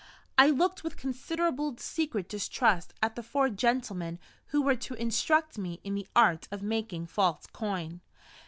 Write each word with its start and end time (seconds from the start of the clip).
I 0.35 0.49
looked 0.49 0.83
with 0.83 0.97
considerable 0.97 1.77
secret 1.77 2.27
distrust 2.27 2.95
at 3.03 3.15
the 3.15 3.21
four 3.21 3.49
gentlemen 3.51 4.17
who 4.47 4.63
were 4.63 4.75
to 4.77 4.95
instruct 4.95 5.59
me 5.59 5.79
in 5.83 5.93
the 5.93 6.07
art 6.15 6.47
of 6.49 6.63
making 6.63 7.05
false 7.05 7.45
coin. 7.45 8.01